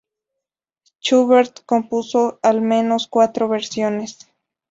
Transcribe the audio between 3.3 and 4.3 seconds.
versiones.